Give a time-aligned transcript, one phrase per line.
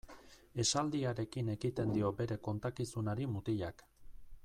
[0.63, 3.87] Esaldiarekin ekiten dio bere kontakizunari mutilak.